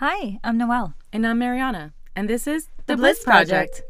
[0.00, 0.92] Hi, I'm Noelle.
[1.10, 1.94] And I'm Mariana.
[2.14, 3.80] And this is The Bliss Project.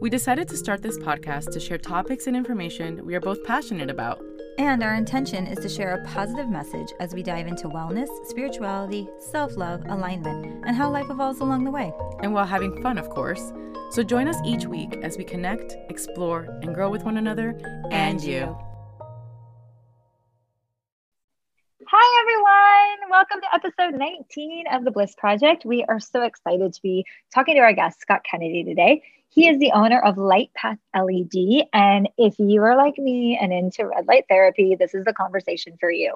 [0.00, 3.90] We decided to start this podcast to share topics and information we are both passionate
[3.90, 4.22] about.
[4.58, 9.08] And our intention is to share a positive message as we dive into wellness, spirituality,
[9.32, 11.92] self love, alignment, and how life evolves along the way.
[12.22, 13.52] And while having fun, of course.
[13.90, 17.58] So join us each week as we connect, explore, and grow with one another
[17.90, 18.56] and you.
[21.92, 23.10] Hi, everyone.
[23.10, 25.64] Welcome to episode 19 of the Bliss Project.
[25.64, 27.04] We are so excited to be
[27.34, 29.02] talking to our guest, Scott Kennedy, today.
[29.28, 31.64] He is the owner of Light Path LED.
[31.72, 35.78] And if you are like me and into red light therapy, this is the conversation
[35.80, 36.14] for you.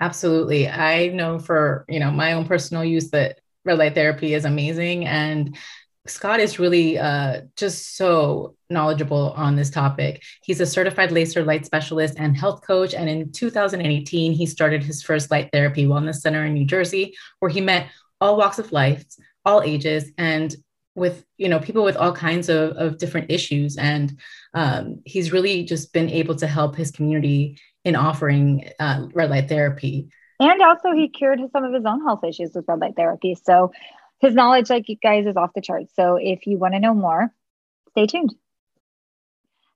[0.00, 0.66] Absolutely.
[0.66, 5.04] I know for, you know, my own personal use that red light therapy is amazing
[5.04, 5.58] and
[6.06, 10.22] Scott is really uh, just so knowledgeable on this topic.
[10.42, 12.92] He's a certified laser light specialist and health coach.
[12.92, 17.50] And in 2018, he started his first light therapy wellness center in New Jersey, where
[17.50, 17.88] he met
[18.20, 19.04] all walks of life,
[19.44, 20.54] all ages, and
[20.94, 23.76] with you know people with all kinds of, of different issues.
[23.76, 24.18] And
[24.54, 29.48] um, he's really just been able to help his community in offering uh, red light
[29.48, 30.08] therapy.
[30.40, 33.36] And also, he cured some of his own health issues with red light therapy.
[33.40, 33.70] So
[34.22, 35.92] his knowledge, like you guys, is off the charts.
[35.96, 37.34] So if you want to know more,
[37.90, 38.32] stay tuned.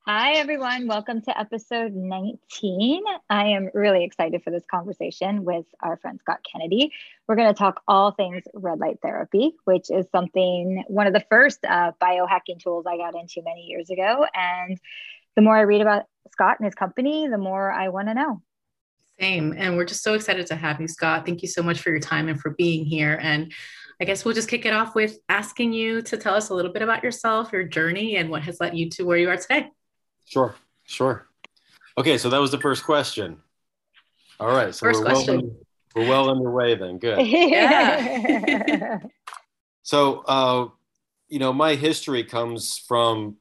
[0.07, 0.87] Hi, everyone.
[0.87, 3.03] Welcome to episode 19.
[3.29, 6.93] I am really excited for this conversation with our friend Scott Kennedy.
[7.27, 11.25] We're going to talk all things red light therapy, which is something, one of the
[11.29, 14.27] first uh, biohacking tools I got into many years ago.
[14.33, 14.79] And
[15.35, 18.43] the more I read about Scott and his company, the more I want to know.
[19.19, 19.55] Same.
[19.57, 21.27] And we're just so excited to have you, Scott.
[21.27, 23.19] Thank you so much for your time and for being here.
[23.21, 23.53] And
[24.01, 26.73] I guess we'll just kick it off with asking you to tell us a little
[26.73, 29.71] bit about yourself, your journey, and what has led you to where you are today.
[30.27, 31.27] Sure, sure.
[31.97, 33.39] Okay, so that was the first question.
[34.39, 35.41] All right, so first we're question.
[35.41, 36.99] well, we're well underway then.
[36.99, 37.27] Good.
[37.27, 38.99] Yeah.
[39.83, 40.69] so, uh,
[41.29, 43.37] you know, my history comes from,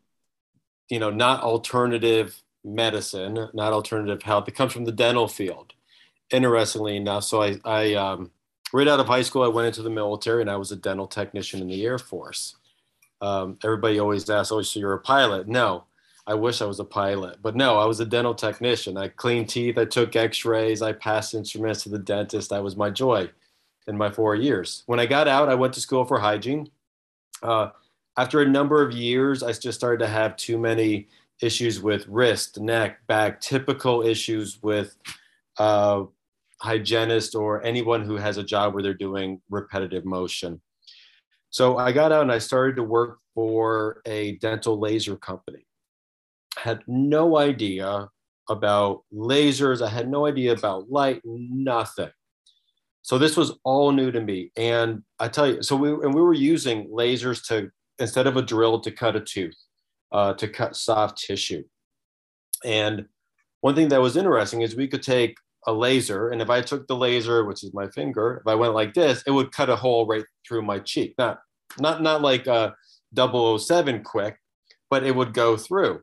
[0.90, 4.48] you know, not alternative medicine, not alternative health.
[4.48, 5.74] It comes from the dental field.
[6.32, 8.32] Interestingly enough, so I, I um,
[8.74, 11.08] right out of high school, I went into the military and I was a dental
[11.08, 12.56] technician in the Air Force.
[13.22, 15.86] Um, everybody always asks, "Oh, so you're a pilot?" No,
[16.28, 18.98] I wish I was a pilot, but no, I was a dental technician.
[18.98, 22.50] I cleaned teeth, I took X-rays, I passed instruments to the dentist.
[22.50, 23.30] That was my joy
[23.88, 24.84] in my four years.
[24.88, 26.70] When I got out, I went to school for hygiene.
[27.44, 27.70] Uh,
[28.18, 31.08] after a number of years, I just started to have too many
[31.42, 34.98] issues with wrist, neck, back, typical issues with
[35.58, 36.04] uh,
[36.66, 40.62] hygienist or anyone who has a job where they're doing repetitive motion.
[41.50, 45.66] So I got out and I started to work for a dental laser company.
[46.58, 48.10] Had no idea
[48.50, 52.12] about lasers, I had no idea about light, nothing.
[53.02, 54.52] So this was all new to me.
[54.58, 58.42] And I tell you, so we and we were using lasers to instead of a
[58.42, 59.56] drill to cut a tooth,
[60.12, 61.64] uh, to cut soft tissue.
[62.64, 63.06] And
[63.62, 65.38] one thing that was interesting is we could take
[65.68, 66.30] a laser.
[66.30, 69.24] And if I took the laser, which is my finger, if I went like this,
[69.26, 71.16] it would cut a hole right through my cheek.
[71.18, 71.40] Not
[71.80, 72.76] not not like a
[73.16, 74.38] 007 quick,
[74.90, 76.02] but it would go through.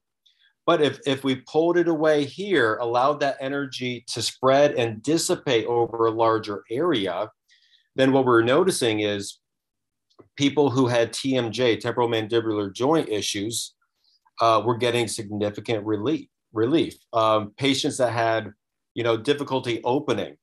[0.65, 5.67] But if, if we pulled it away here, allowed that energy to spread and dissipate
[5.67, 7.29] over a larger area,
[7.97, 9.39] then what we're noticing is
[10.37, 13.75] people who had TMJ, temporal mandibular joint issues,
[14.41, 16.29] uh, were getting significant relief.
[16.53, 16.95] Relief.
[17.13, 18.53] Um, patients that had
[18.95, 20.37] you know, difficulty opening.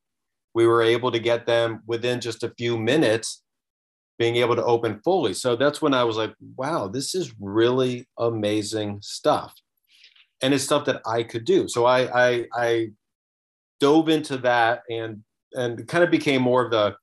[0.53, 3.43] We were able to get them within just a few minutes
[4.17, 5.33] being able to open fully.
[5.33, 9.53] So that's when I was like, wow, this is really amazing stuff.
[10.41, 11.67] And it's stuff that I could do.
[11.67, 12.87] So I I, I
[13.79, 15.23] dove into that and
[15.53, 16.95] and kind of became more of the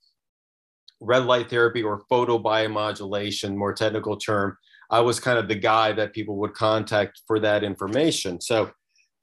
[1.01, 4.57] red light therapy or photobiomodulation, more technical term.
[4.91, 8.41] I was kind of the guy that people would contact for that information.
[8.41, 8.71] So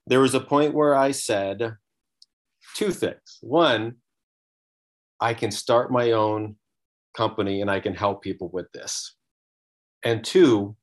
[0.06, 1.76] there was a point where I said,
[2.74, 3.38] two things.
[3.40, 3.96] One,
[5.20, 6.56] I can start my own
[7.16, 9.14] company and I can help people with this.
[10.04, 10.76] And two,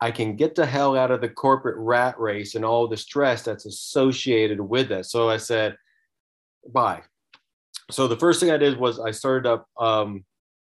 [0.00, 3.42] I can get the hell out of the corporate rat race and all the stress
[3.42, 5.06] that's associated with it.
[5.06, 5.76] So I said,
[6.72, 7.02] bye.
[7.90, 10.24] So the first thing I did was I started up um,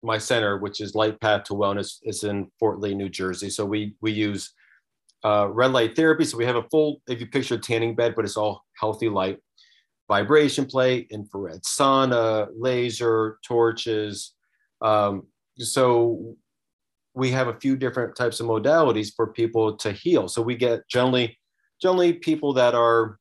[0.02, 1.98] my center, which is Light Path to Wellness.
[2.02, 3.48] It's in Fort Lee, New Jersey.
[3.48, 4.52] So we we use
[5.24, 6.24] uh, red light therapy.
[6.24, 9.08] So we have a full, if you picture a tanning bed, but it's all healthy
[9.08, 9.38] light
[10.08, 14.34] vibration plate, infrared sauna, laser, torches.
[14.80, 15.26] Um,
[15.58, 16.36] so
[17.14, 20.28] we have a few different types of modalities for people to heal.
[20.28, 21.38] So we get generally,
[21.80, 23.18] generally people that are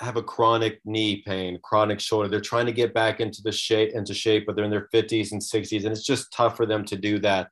[0.00, 2.28] have a chronic knee pain, chronic shoulder.
[2.28, 5.32] They're trying to get back into the shape into shape, but they're in their 50s
[5.32, 7.48] and 60s, and it's just tough for them to do that.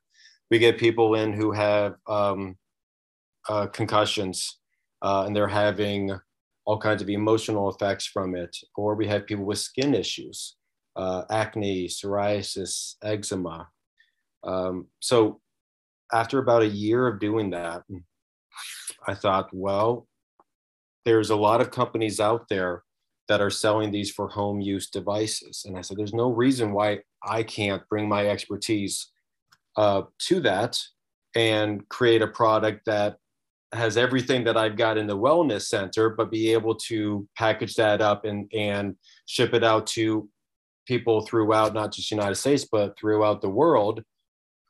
[0.51, 2.57] We get people in who have um,
[3.49, 4.59] uh, concussions,
[5.01, 6.11] uh, and they're having
[6.65, 8.55] all kinds of emotional effects from it.
[8.75, 10.55] Or we have people with skin issues,
[10.95, 13.69] uh, acne, psoriasis, eczema.
[14.43, 15.41] Um, so
[16.11, 17.83] after about a year of doing that,
[19.07, 20.07] I thought, well,
[21.05, 22.83] there's a lot of companies out there
[23.27, 25.63] that are selling these for home use devices.
[25.65, 29.11] And I said, there's no reason why I can't bring my expertise
[29.77, 30.79] uh, to that
[31.35, 33.17] and create a product that
[33.73, 38.01] has everything that I've got in the wellness center, but be able to package that
[38.01, 40.29] up and, and ship it out to
[40.87, 44.03] people throughout not just United States, but throughout the world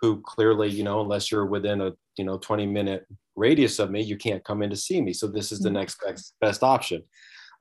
[0.02, 3.06] who clearly, you know, unless you're within a, you know, 20 minute
[3.36, 5.14] radius of me, you can't come in to see me.
[5.14, 5.78] So this is the mm-hmm.
[5.78, 7.04] next best, best option.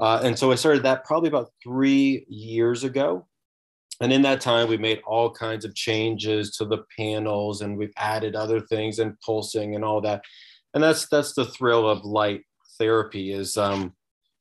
[0.01, 3.27] Uh, and so I started that probably about three years ago.
[4.01, 7.93] And in that time, we made all kinds of changes to the panels and we've
[7.97, 10.23] added other things and pulsing and all that.
[10.75, 12.43] And that's that's the thrill of light
[12.79, 13.95] therapy is um,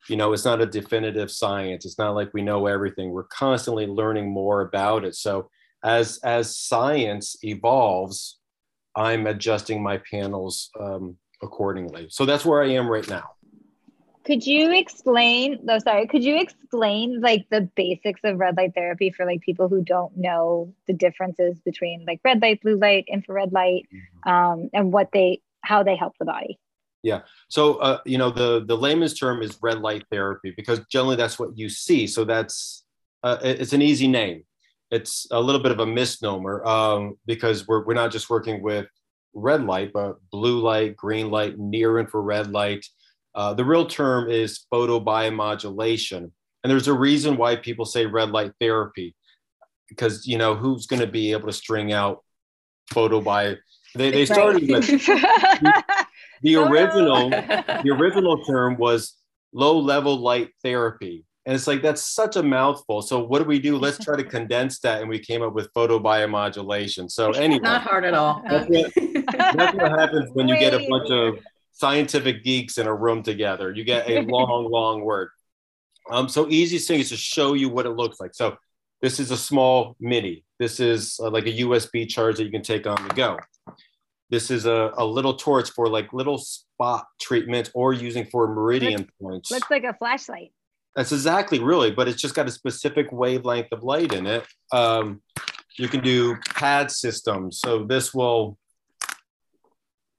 [0.08, 1.86] you know, it's not a definitive science.
[1.86, 3.12] It's not like we know everything.
[3.12, 5.16] We're constantly learning more about it.
[5.16, 5.50] So
[5.84, 8.40] as as science evolves,
[8.96, 12.08] I'm adjusting my panels um, accordingly.
[12.10, 13.32] So that's where I am right now.
[14.24, 19.12] Could you explain though sorry, could you explain like the basics of red light therapy
[19.12, 23.52] for like people who don't know the differences between like red light, blue light, infrared
[23.52, 24.30] light, mm-hmm.
[24.30, 26.60] um, and what they how they help the body?
[27.04, 27.22] Yeah.
[27.50, 31.40] So uh, you know the the layman's term is red light therapy because generally that's
[31.40, 32.08] what you see.
[32.08, 32.84] So that's
[33.24, 34.44] uh, it's an easy name
[34.92, 38.88] it's a little bit of a misnomer um, because we're, we're not just working with
[39.34, 42.86] red light, but blue light, green light, near infrared light.
[43.34, 46.18] Uh, the real term is photobiomodulation.
[46.64, 49.16] And there's a reason why people say red light therapy,
[49.88, 52.24] because, you know, who's going to be able to string out
[52.92, 53.58] photobi?
[53.96, 56.06] They, they started with the,
[56.42, 59.16] the original, the original term was
[59.54, 61.26] low level light therapy.
[61.46, 63.02] And it's like, that's such a mouthful.
[63.02, 63.78] So what do we do?
[63.78, 65.02] Let's try to condense that.
[65.02, 67.10] And we came up with photobiomodulation.
[67.10, 67.62] So anyway.
[67.62, 68.44] Not hard at all.
[68.48, 68.92] That's what,
[69.26, 71.40] that's what happens when you get a bunch of
[71.72, 73.72] scientific geeks in a room together.
[73.72, 75.30] You get a long, long word.
[76.12, 78.36] Um, so easiest thing is to show you what it looks like.
[78.36, 78.58] So
[79.02, 80.44] this is a small mini.
[80.60, 83.40] This is uh, like a USB charge that you can take on the go.
[84.32, 89.02] This is a, a little torch for like little spot treatment or using for meridian
[89.02, 89.52] looks, points.
[89.52, 90.54] Looks like a flashlight.
[90.96, 94.46] That's exactly really, but it's just got a specific wavelength of light in it.
[94.72, 95.22] Um,
[95.78, 97.60] you can do pad systems.
[97.60, 98.58] So this will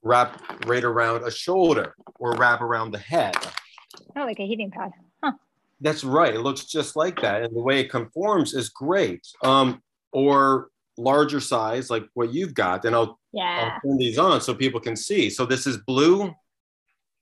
[0.03, 3.35] wrap right around a shoulder or wrap around the head.
[4.14, 4.91] Oh, like a heating pad.
[5.25, 5.32] Huh.
[5.81, 6.35] That's right.
[6.35, 7.43] It looks just like that.
[7.43, 9.26] And the way it conforms is great.
[9.43, 9.82] Um,
[10.12, 12.84] or larger size, like what you've got.
[12.84, 13.72] And I'll, yeah.
[13.74, 15.30] I'll turn these on so people can see.
[15.30, 16.32] So this is blue.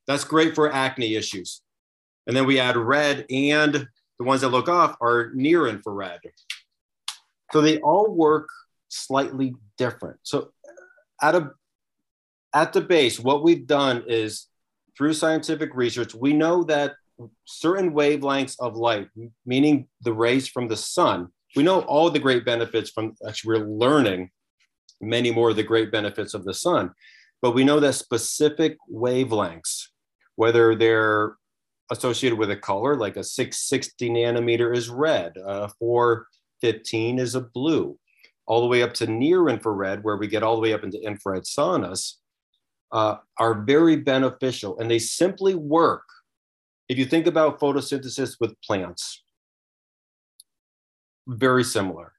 [0.07, 1.61] That's great for acne issues.
[2.27, 3.87] And then we add red and
[4.19, 6.19] the ones that look off are near infrared.
[7.51, 8.47] So they all work
[8.89, 10.17] slightly different.
[10.23, 10.51] So
[11.21, 11.51] at a
[12.53, 14.47] at the base, what we've done is
[14.97, 16.93] through scientific research, we know that
[17.45, 19.07] certain wavelengths of light,
[19.45, 23.67] meaning the rays from the sun, we know all the great benefits from actually we're
[23.67, 24.29] learning
[25.01, 26.91] many more of the great benefits of the sun.
[27.41, 29.87] But we know that specific wavelengths,
[30.35, 31.37] whether they're
[31.89, 37.97] associated with a color, like a 660 nanometer is red, uh, 415 is a blue,
[38.45, 41.01] all the way up to near infrared, where we get all the way up into
[41.01, 42.13] infrared saunas,
[42.91, 44.77] uh, are very beneficial.
[44.79, 46.03] And they simply work.
[46.87, 49.23] If you think about photosynthesis with plants,
[51.31, 52.13] very similar.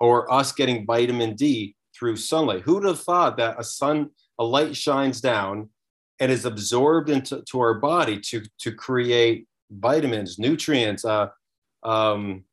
[0.00, 2.62] Or us getting vitamin D through sunlight.
[2.62, 5.68] Who would have thought that a sun, a light shines down
[6.18, 11.28] and is absorbed into to our body to, to create vitamins, nutrients, uh,
[11.82, 12.44] um,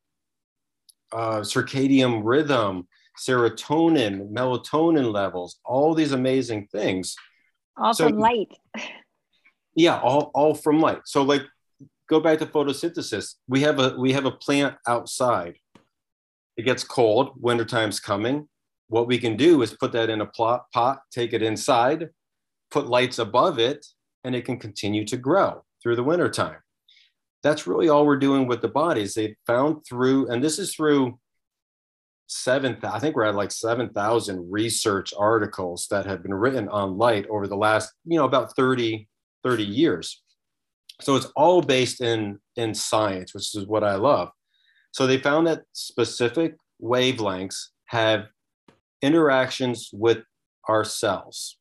[1.12, 2.86] uh, circadian rhythm,
[3.18, 7.16] serotonin, melatonin levels, all these amazing things.
[7.76, 8.52] All so, from light.
[9.76, 11.02] Yeah, all, all from light.
[11.04, 11.42] So like
[12.08, 13.36] go back to photosynthesis.
[13.46, 15.59] We have a we have a plant outside.
[16.56, 18.48] It gets cold, wintertime's coming.
[18.88, 22.08] What we can do is put that in a plot, pot, take it inside,
[22.70, 23.86] put lights above it,
[24.24, 26.58] and it can continue to grow through the wintertime.
[27.42, 29.14] That's really all we're doing with the bodies.
[29.14, 31.18] They found through, and this is through
[32.26, 37.26] seven, I think we're at like 7,000 research articles that have been written on light
[37.28, 39.08] over the last, you know, about 30,
[39.42, 40.22] 30 years.
[41.00, 44.30] So it's all based in in science, which is what I love.
[44.92, 48.26] So they found that specific wavelengths have
[49.02, 50.18] interactions with
[50.68, 51.56] our cells.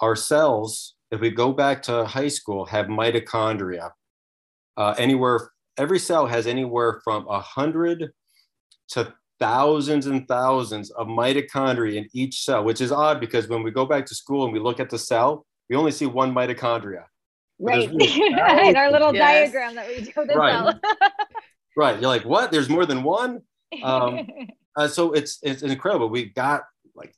[0.00, 3.90] Our cells, if we go back to high school, have mitochondria.
[4.76, 8.10] Uh, anywhere, every cell has anywhere from a hundred
[8.90, 13.70] to thousands and thousands of mitochondria in each cell, which is odd because when we
[13.70, 17.04] go back to school and we look at the cell, we only see one mitochondria.
[17.58, 17.90] Right.
[18.00, 19.52] in our little yes.
[19.52, 20.74] diagram that we do the right.
[21.80, 22.00] right.
[22.00, 22.50] You're like, what?
[22.50, 23.42] There's more than one?
[23.82, 24.26] Um,
[24.76, 26.08] uh, so it's it's incredible.
[26.08, 26.62] We've got
[26.94, 27.14] like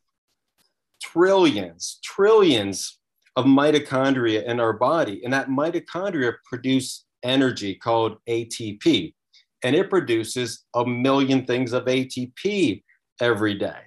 [1.02, 2.99] trillions, trillions
[3.37, 9.14] of mitochondria in our body, and that mitochondria produce energy called ATP
[9.62, 12.83] and it produces a million things of ATP
[13.21, 13.81] every day.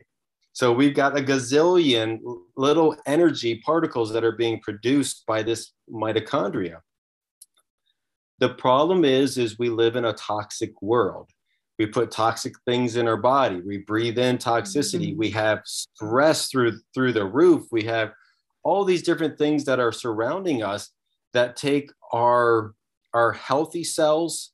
[0.54, 2.20] So we've got a gazillion
[2.56, 6.78] little energy particles that are being produced by this mitochondria.
[8.40, 11.30] The problem is, is we live in a toxic world.
[11.80, 13.62] We put toxic things in our body.
[13.62, 15.10] We breathe in toxicity.
[15.10, 15.20] Mm-hmm.
[15.20, 17.66] We have stress through through the roof.
[17.72, 18.12] We have
[18.64, 20.92] all these different things that are surrounding us
[21.34, 22.74] that take our
[23.14, 24.52] our healthy cells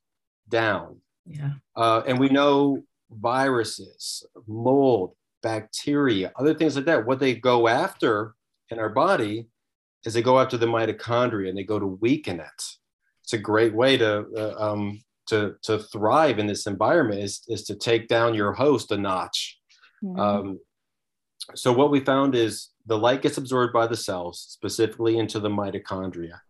[0.50, 1.51] down yeah.
[1.75, 7.05] Uh, and we know viruses, mold, bacteria, other things like that.
[7.05, 8.35] What they go after
[8.69, 9.47] in our body
[10.05, 12.63] is they go after the mitochondria and they go to weaken it.
[13.31, 17.63] It's a great way to uh, um, to to thrive in this environment is is
[17.63, 19.57] to take down your host a notch.
[20.03, 20.19] Mm-hmm.
[20.19, 20.59] Um,
[21.55, 25.47] so what we found is the light gets absorbed by the cells, specifically into the
[25.47, 26.41] mitochondria,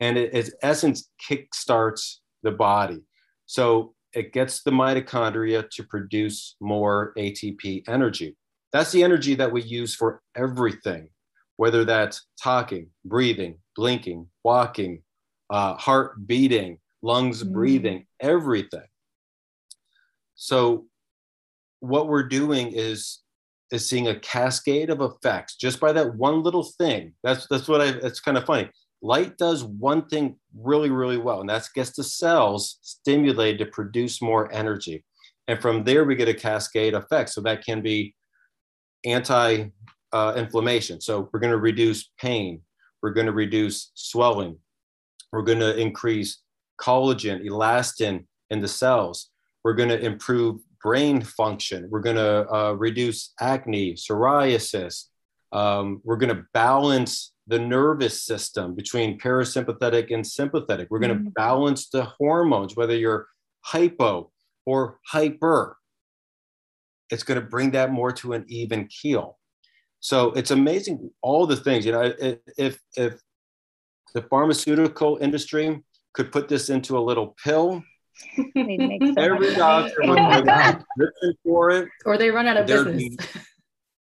[0.00, 3.04] and it, in essence kickstarts the body.
[3.44, 8.36] So it gets the mitochondria to produce more ATP energy.
[8.72, 11.08] That's the energy that we use for everything,
[11.54, 15.04] whether that's talking, breathing, blinking, walking,
[15.50, 17.52] uh, heart beating, lungs mm.
[17.52, 18.86] breathing, everything.
[20.34, 20.86] So,
[21.80, 23.20] what we're doing is
[23.72, 27.14] is seeing a cascade of effects just by that one little thing.
[27.22, 27.86] That's that's what I.
[27.86, 28.70] It's kind of funny
[29.02, 34.22] light does one thing really, really well, and that gets the cells stimulated to produce
[34.22, 35.04] more energy.
[35.48, 37.30] And from there, we get a cascade effect.
[37.30, 38.14] So that can be
[39.04, 39.66] anti
[40.12, 41.00] uh, inflammation.
[41.00, 42.62] So we're going to reduce pain,
[43.02, 44.58] we're going to reduce swelling,
[45.36, 46.42] we're going to increase
[46.80, 49.30] collagen, elastin in the cells,
[49.62, 55.08] we're going to improve brain function, we're going to uh, reduce acne, psoriasis,
[55.52, 60.88] um, we're going to balance the nervous system between parasympathetic and sympathetic.
[60.90, 61.36] We're going to mm-hmm.
[61.36, 63.26] balance the hormones, whether you're
[63.60, 64.32] hypo
[64.64, 65.76] or hyper.
[67.10, 69.38] It's going to bring that more to an even keel.
[70.00, 71.84] So it's amazing all the things.
[71.84, 72.12] You know,
[72.58, 73.20] if if
[74.14, 75.82] the pharmaceutical industry
[76.12, 77.82] could put this into a little pill,
[78.36, 80.46] every doctor would
[81.22, 82.96] be for it, or they run out of business.
[82.96, 83.18] Be,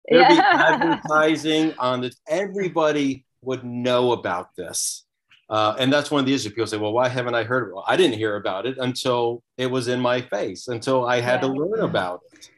[0.10, 0.78] there'd yeah.
[0.78, 2.16] be advertising on this.
[2.28, 5.06] Everybody would know about this.
[5.48, 6.52] Uh, and that's one of the issues.
[6.52, 7.72] People say, well, why haven't I heard?
[7.72, 11.42] Well, I didn't hear about it until it was in my face, until I had
[11.42, 11.48] yeah.
[11.48, 12.50] to learn about it.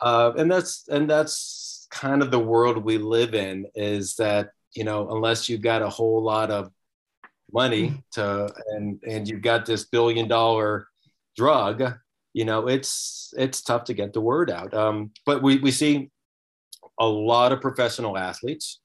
[0.00, 3.66] Uh, and that's and that's kind of the world we live in.
[3.74, 6.72] Is that you know unless you've got a whole lot of
[7.52, 10.86] money to and and you've got this billion dollar
[11.36, 11.94] drug,
[12.32, 14.72] you know it's it's tough to get the word out.
[14.74, 16.10] Um, but we we see
[16.98, 18.80] a lot of professional athletes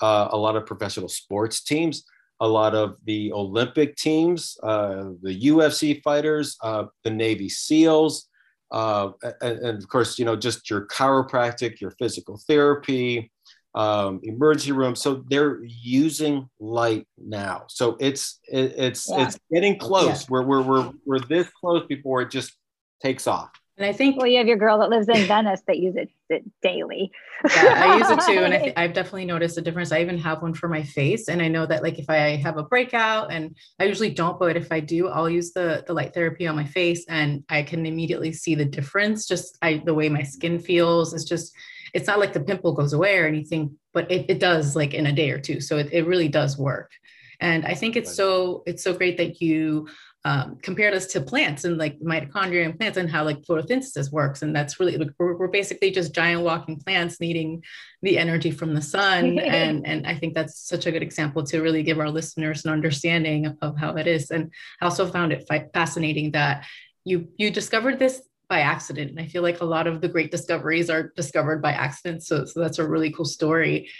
[0.00, 2.04] uh, a lot of professional sports teams,
[2.40, 8.28] a lot of the Olympic teams, uh, the UFC fighters, uh, the Navy SEALs,
[8.70, 9.10] uh,
[9.40, 13.30] and, and, of course, you know, just your chiropractic, your physical therapy,
[13.74, 14.96] um, emergency room.
[14.96, 17.64] So they're using light now.
[17.68, 19.26] So it's it, it's yeah.
[19.26, 20.22] it's getting close.
[20.22, 20.26] Yeah.
[20.30, 22.56] We're, we're we're we're this close before it just
[23.02, 23.50] takes off.
[23.78, 26.44] And I think well, you have your girl that lives in Venice that uses it
[26.62, 27.12] daily.
[27.48, 29.92] yeah, I use it too, and I th- I've definitely noticed a difference.
[29.92, 32.56] I even have one for my face, and I know that like if I have
[32.56, 36.12] a breakout, and I usually don't, but if I do, I'll use the the light
[36.12, 39.28] therapy on my face, and I can immediately see the difference.
[39.28, 41.14] Just I the way my skin feels.
[41.14, 41.54] is just
[41.94, 45.06] it's not like the pimple goes away or anything, but it, it does like in
[45.06, 45.60] a day or two.
[45.60, 46.92] So it, it really does work.
[47.40, 49.88] And I think it's so it's so great that you
[50.24, 54.42] um, compared us to plants and like mitochondria and plants and how like photosynthesis works.
[54.42, 57.62] And that's really, we're, we're basically just giant walking plants needing
[58.02, 59.38] the energy from the sun.
[59.38, 62.72] and, and I think that's such a good example to really give our listeners an
[62.72, 64.30] understanding of, of how it is.
[64.30, 64.52] And
[64.82, 66.66] I also found it fascinating that
[67.04, 69.10] you, you discovered this by accident.
[69.10, 72.22] And I feel like a lot of the great discoveries are discovered by accident.
[72.24, 73.90] So, so that's a really cool story.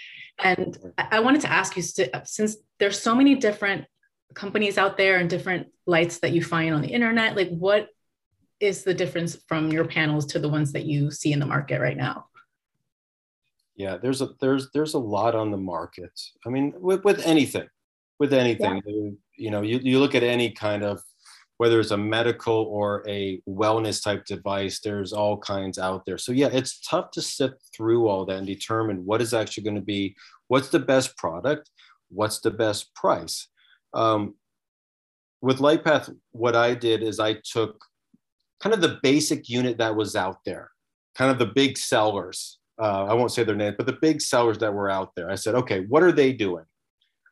[0.41, 3.85] And I wanted to ask you, since there's so many different
[4.33, 7.35] companies out there and different lights that you find on the internet?
[7.35, 7.89] Like, what
[8.59, 11.79] is the difference from your panels to the ones that you see in the market
[11.79, 12.25] right now?
[13.75, 16.11] Yeah, there's a there's there's a lot on the market.
[16.45, 17.67] I mean, with, with anything,
[18.19, 19.11] with anything, yeah.
[19.37, 21.01] you know, you, you look at any kind of
[21.59, 26.17] whether it's a medical or a wellness type device, there's all kinds out there.
[26.17, 29.75] So yeah, it's tough to sift through all that and determine what is actually going
[29.75, 30.15] to be
[30.47, 31.69] what's the best product,
[32.07, 33.49] what's the best price.
[33.93, 34.35] Um,
[35.41, 37.83] with LightPath, what I did is I took
[38.61, 40.71] kind of the basic unit that was out there,
[41.13, 42.57] kind of the big sellers.
[42.81, 45.29] Uh, I won't say their names, but the big sellers that were out there.
[45.29, 46.63] I said, okay, what are they doing?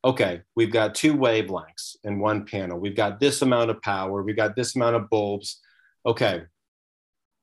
[0.08, 2.80] Okay, we've got two wavelengths in one panel.
[2.80, 4.24] We've got this amount of power.
[4.24, 5.60] We've got this amount of bulbs.
[6.06, 6.44] Okay,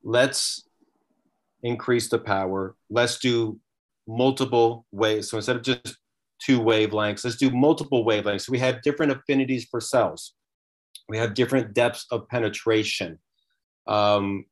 [0.03, 0.67] let's
[1.63, 2.75] increase the power.
[2.89, 3.61] Let's do
[4.09, 5.29] multiple waves.
[5.29, 5.99] So instead of just
[6.41, 8.49] two wavelengths, let's do multiple wavelengths.
[8.49, 10.33] We have different affinities for cells.
[11.07, 13.19] We have different depths of penetration.
[13.87, 14.47] Um,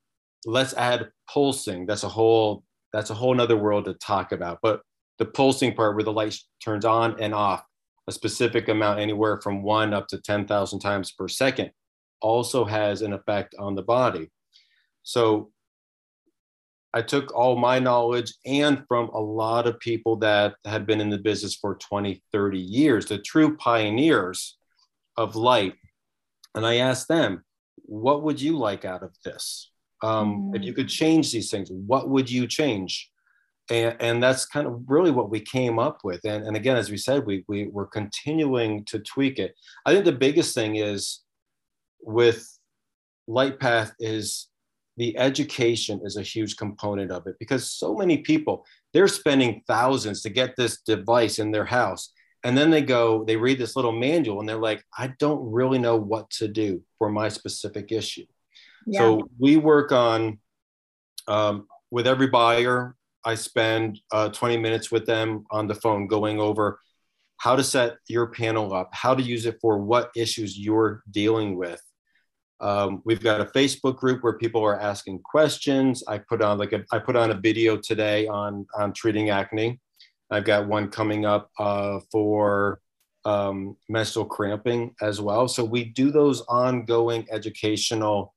[0.44, 1.86] let's add pulsing.
[1.86, 4.58] That's a whole that's a whole nother world to talk about.
[4.62, 4.82] But
[5.18, 7.64] the pulsing part where the light turns on and off
[8.08, 11.70] a specific amount, anywhere from one up to 10,000 times per second,
[12.20, 14.30] also has an effect on the body.
[15.02, 15.50] So
[16.94, 21.10] I took all my knowledge and from a lot of people that had been in
[21.10, 24.58] the business for 20, 30 years, the true pioneers
[25.16, 25.74] of light.
[26.54, 27.44] And I asked them,
[27.76, 29.70] what would you like out of this?
[30.02, 30.56] Um, mm.
[30.56, 33.10] If you could change these things, what would you change?
[33.70, 36.24] And, and, that's kind of really what we came up with.
[36.24, 39.54] And, and again, as we said, we, we we're continuing to tweak it.
[39.86, 41.20] I think the biggest thing is
[42.02, 42.58] with
[43.28, 44.48] LightPath is
[44.96, 50.22] the education is a huge component of it because so many people they're spending thousands
[50.22, 52.12] to get this device in their house
[52.44, 55.78] and then they go they read this little manual and they're like i don't really
[55.78, 58.26] know what to do for my specific issue
[58.86, 58.98] yeah.
[58.98, 60.38] so we work on
[61.28, 66.40] um, with every buyer i spend uh, 20 minutes with them on the phone going
[66.40, 66.78] over
[67.38, 71.56] how to set your panel up how to use it for what issues you're dealing
[71.56, 71.80] with
[72.62, 76.04] um, we've got a Facebook group where people are asking questions.
[76.06, 79.80] I put on like a, I put on a video today on on treating acne.
[80.30, 82.80] I've got one coming up uh, for
[83.24, 85.48] um, menstrual cramping as well.
[85.48, 88.32] So we do those ongoing educational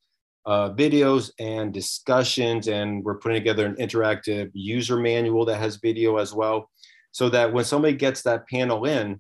[0.45, 6.17] uh, videos and discussions, and we're putting together an interactive user manual that has video
[6.17, 6.69] as well,
[7.12, 9.19] so that when somebody gets that panel in,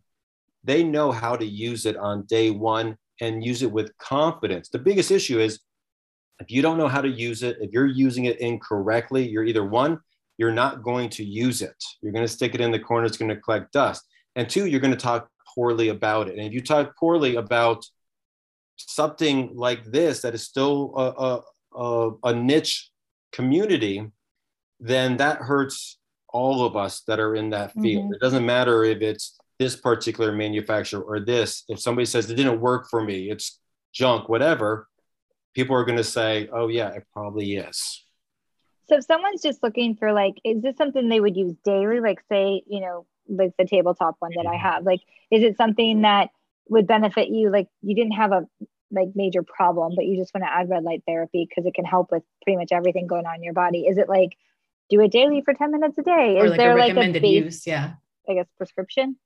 [0.63, 4.69] they know how to use it on day one and use it with confidence.
[4.69, 5.59] The biggest issue is
[6.39, 9.63] if you don't know how to use it, if you're using it incorrectly, you're either
[9.63, 9.99] one,
[10.37, 11.81] you're not going to use it.
[12.01, 14.03] You're going to stick it in the corner, it's going to collect dust.
[14.35, 16.37] And two, you're going to talk poorly about it.
[16.37, 17.85] And if you talk poorly about
[18.77, 21.41] something like this that is still a,
[21.77, 22.89] a, a niche
[23.31, 24.11] community,
[24.79, 25.97] then that hurts
[26.29, 28.05] all of us that are in that field.
[28.05, 28.13] Mm-hmm.
[28.13, 32.59] It doesn't matter if it's this particular manufacturer or this if somebody says it didn't
[32.59, 33.59] work for me it's
[33.93, 34.87] junk whatever
[35.53, 38.03] people are going to say oh yeah it probably is
[38.87, 42.19] so if someone's just looking for like is this something they would use daily like
[42.29, 46.29] say you know like the tabletop one that i have like is it something that
[46.67, 48.47] would benefit you like you didn't have a
[48.91, 51.85] like major problem but you just want to add red light therapy because it can
[51.85, 53.81] help with pretty much everything going on in your body.
[53.81, 54.37] Is it like
[54.89, 56.37] do it daily for 10 minutes a day?
[56.37, 57.93] Is like there a like a base, use yeah.
[58.29, 59.17] I guess prescription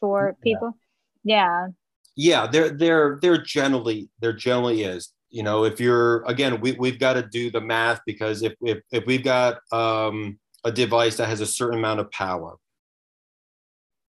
[0.00, 0.76] for people?
[1.24, 1.68] Yeah.
[2.14, 5.12] Yeah there there there generally there generally is.
[5.30, 8.78] You know if you're again we, we've got to do the math because if if,
[8.92, 12.56] if we've got um, a device that has a certain amount of power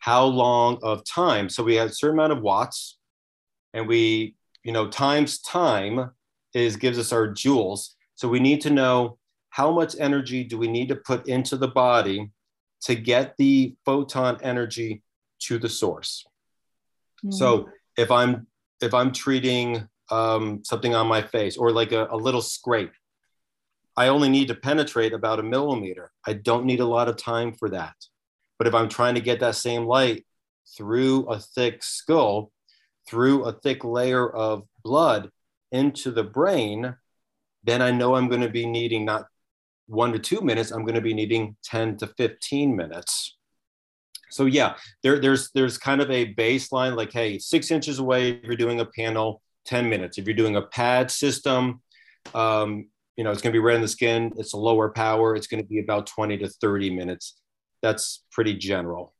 [0.07, 2.97] how long of time so we have a certain amount of watts
[3.73, 6.09] and we you know times time
[6.53, 9.17] is gives us our joules so we need to know
[9.49, 12.31] how much energy do we need to put into the body
[12.81, 15.01] to get the photon energy
[15.39, 16.25] to the source.
[17.25, 17.31] Mm-hmm.
[17.31, 18.47] So if I'm
[18.81, 22.93] if I'm treating um, something on my face or like a, a little scrape,
[23.95, 26.11] I only need to penetrate about a millimeter.
[26.25, 27.95] I don't need a lot of time for that.
[28.57, 30.25] But if I'm trying to get that same light
[30.77, 32.51] through a thick skull,
[33.07, 35.29] through a thick layer of blood
[35.71, 36.95] into the brain,
[37.63, 39.27] then I know I'm going to be needing not
[39.87, 43.37] one to two minutes, I'm going to be needing 10 to 15 minutes
[44.29, 48.43] so yeah, there, there's there's kind of a baseline like, hey, six inches away, if
[48.43, 50.17] you're doing a panel, 10 minutes.
[50.17, 51.81] If you're doing a pad system,
[52.33, 54.31] um, you know, it's going to be red in the skin.
[54.37, 55.35] It's a lower power.
[55.35, 57.37] It's going to be about 20 to 30 minutes.
[57.81, 59.13] That's pretty general.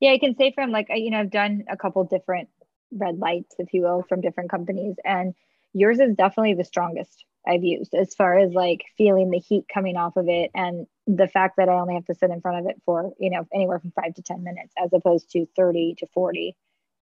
[0.00, 2.48] Yeah, I can say from like, you know, I've done a couple different
[2.92, 4.96] red lights, if you will, from different companies.
[5.04, 5.34] And
[5.72, 9.96] yours is definitely the strongest I've used as far as like feeling the heat coming
[9.96, 12.70] off of it and the fact that I only have to sit in front of
[12.70, 16.06] it for, you know, anywhere from five to 10 minutes as opposed to 30 to
[16.08, 16.56] 40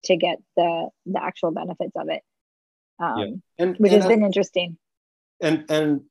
[0.05, 2.21] to get the the actual benefits of it.
[2.99, 3.25] Um, yeah.
[3.57, 4.77] and, which and has I, been interesting.
[5.41, 6.01] And and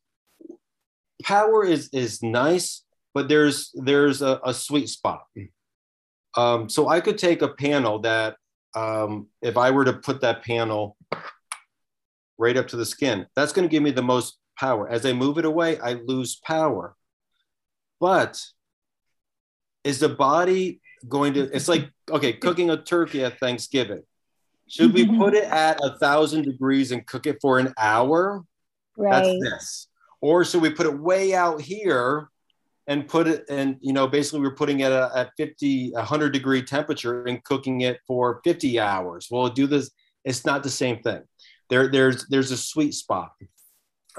[1.23, 2.83] power is is nice,
[3.15, 5.25] but there's there's a, a sweet spot.
[6.37, 8.37] Um, so I could take a panel that
[8.75, 10.97] um, if I were to put that panel
[12.37, 14.89] right up to the skin, that's going to give me the most power.
[14.89, 16.97] As I move it away, I lose power.
[18.01, 18.43] But
[19.85, 24.03] is the body going to, it's like, okay, cooking a turkey at Thanksgiving.
[24.69, 28.45] Should we put it at a thousand degrees and cook it for an hour?
[28.97, 29.13] Right.
[29.13, 29.89] That's this.
[30.21, 32.29] Or should we put it way out here
[32.87, 36.63] and put it and you know basically we're putting it at, at 50 100 degree
[36.63, 39.29] temperature and cooking it for 50 hours.
[39.31, 39.91] Well do this
[40.25, 41.23] it's not the same thing.
[41.71, 43.33] There there's there's a sweet spot.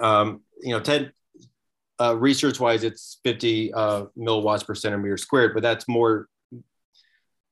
[0.02, 1.12] Um, you know ted
[2.02, 6.28] uh, research wise it's 50 uh, milliwatts per centimeter squared but that's more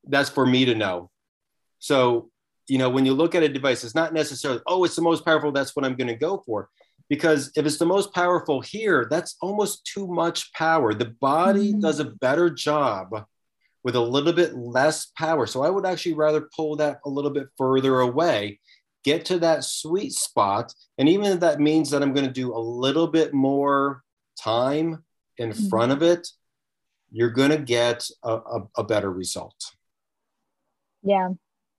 [0.06, 1.10] that's for me to know.
[1.80, 2.30] So
[2.68, 5.26] you know when you look at a device it's not necessarily oh it's the most
[5.26, 6.70] powerful that's what i'm going to go for
[7.10, 10.94] because if it's the most powerful here, that's almost too much power.
[10.94, 11.82] The body mm-hmm.
[11.82, 13.26] does a better job
[13.84, 15.46] with a little bit less power.
[15.46, 18.60] So I would actually rather pull that a little bit further away,
[19.04, 20.74] get to that sweet spot.
[20.98, 24.04] And even if that means that I'm going to do a little bit more
[24.40, 25.04] time
[25.38, 25.68] in mm-hmm.
[25.68, 26.28] front of it,
[27.12, 29.56] you're going to get a, a, a better result.
[31.04, 31.30] Yeah,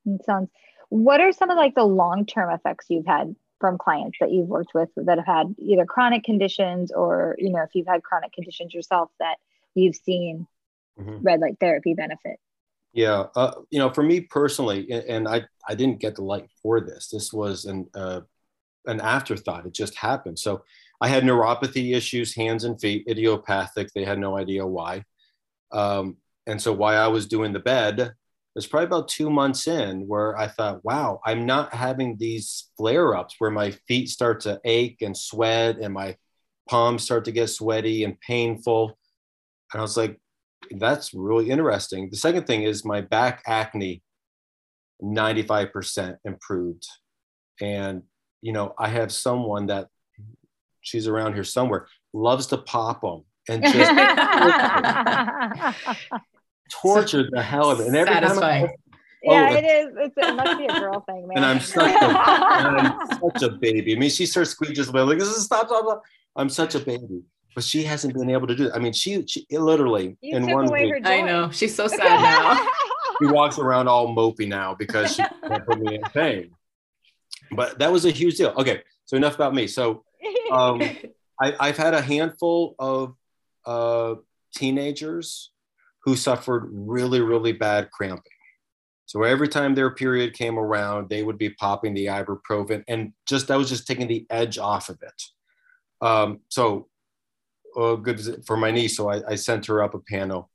[0.05, 0.51] it sounds.
[0.91, 3.35] What are some of like the long term effects you've had
[3.65, 7.63] from clients that you've worked with that have had either chronic conditions or you know
[7.63, 9.37] if you've had chronic conditions yourself that
[9.75, 10.47] you've seen
[11.01, 11.23] mm-hmm.
[11.23, 12.39] red light therapy benefit?
[12.93, 16.83] Yeah uh, you know for me personally and i i didn't get the light for
[16.83, 18.21] this this was an uh,
[18.85, 20.39] an afterthought it just happened.
[20.39, 20.63] So
[21.01, 25.05] i had neuropathy issues hands and feet idiopathic they had no idea why.
[25.73, 28.13] Um, and so while i was doing the bed
[28.55, 33.17] was probably about two months in where I thought, wow, I'm not having these flare
[33.17, 36.17] ups where my feet start to ache and sweat and my
[36.69, 38.97] palms start to get sweaty and painful.
[39.73, 40.21] And I was like,
[40.71, 42.11] that's really interesting.
[42.11, 44.03] The second thing is my back acne,
[45.03, 46.87] 95% improved.
[47.61, 48.05] And,
[48.41, 49.89] you know, I have someone that
[50.81, 53.91] she's around here somewhere, loves to pop them and just
[56.71, 57.87] tortured the hell of it.
[57.87, 58.67] And every Satisfying.
[58.67, 58.85] time I,
[59.25, 59.95] yeah, oh, it is.
[59.97, 61.31] It's, it must be a girl thing, man.
[61.37, 63.97] And I'm such a, I'm such a baby.
[63.97, 66.03] I mean, she starts squeaking away like, "This is stop, stop, stop."
[66.37, 67.23] I'm such a baby,
[67.55, 68.73] but she hasn't been able to do it.
[68.75, 70.93] I mean, she, she literally you in one week.
[71.05, 72.69] I know she's so sad now.
[73.19, 76.51] she walks around all mopey now because she can't put me in pain.
[77.51, 78.53] But that was a huge deal.
[78.59, 79.69] Okay, so enough about me.
[79.69, 80.05] So
[80.53, 80.83] um,
[81.41, 83.15] I, I've had a handful of
[83.65, 84.17] uh,
[84.55, 85.51] teenagers
[86.05, 88.33] who suffered really, really bad cramping.
[89.07, 93.49] So every time their period came around, they would be popping the ibuprofen, and just
[93.49, 95.23] that was just taking the edge off of it.
[96.07, 96.89] Um, so
[97.77, 98.97] uh, good for my niece.
[98.97, 100.51] So I, I sent her up a panel.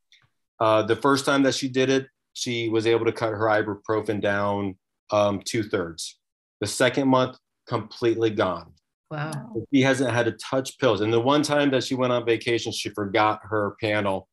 [0.59, 4.21] Uh, the first time that she did it, she was able to cut her ibuprofen
[4.21, 4.75] down
[5.11, 6.17] um, two thirds.
[6.61, 8.73] The second month, completely gone.
[9.11, 9.63] Wow.
[9.73, 11.01] She hasn't had to touch pills.
[11.01, 14.28] And the one time that she went on vacation, she forgot her panel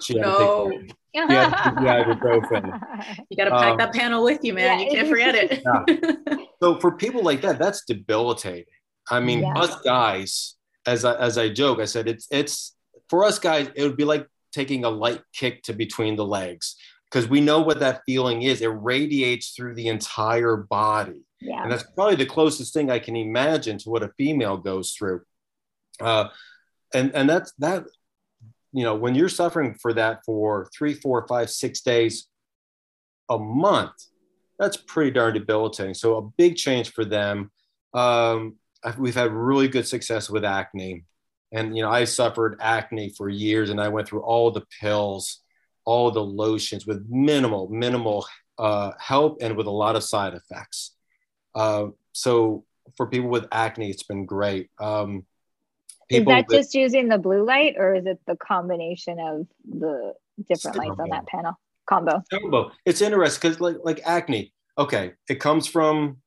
[0.00, 0.70] she had no.
[0.70, 2.80] to take she had to ibuprofen.
[3.30, 4.78] You got to pack um, that panel with you, man.
[4.78, 4.84] Yeah.
[4.84, 5.62] You can't forget it.
[5.64, 6.36] yeah.
[6.62, 8.66] So for people like that, that's debilitating.
[9.10, 9.54] I mean, yeah.
[9.58, 12.76] us guys, as I, as I joke, I said it's it's
[13.08, 16.76] for us guys, it would be like taking a light kick to between the legs
[17.10, 18.60] because we know what that feeling is.
[18.60, 21.24] It radiates through the entire body.
[21.40, 21.62] Yeah.
[21.62, 25.22] And that's probably the closest thing I can imagine to what a female goes through.
[25.98, 26.28] Uh,
[26.92, 27.84] and and that's that
[28.72, 32.28] you know, when you're suffering for that for three, four, five, six days
[33.28, 33.92] a month,
[34.58, 35.94] that's pretty darn debilitating.
[35.94, 37.50] So a big change for them.
[37.94, 38.56] Um,
[38.98, 41.04] we've had really good success with acne,
[41.52, 45.40] and you know, I suffered acne for years, and I went through all the pills,
[45.84, 48.26] all the lotions with minimal, minimal
[48.58, 50.94] uh, help, and with a lot of side effects.
[51.54, 52.64] Uh, so
[52.96, 54.70] for people with acne, it's been great.
[54.78, 55.24] Um,
[56.10, 60.14] is that just using the blue light or is it the combination of the
[60.48, 62.22] different lights on that panel combo?
[62.30, 62.72] Combo.
[62.84, 66.18] It's interesting because like like acne, okay, it comes from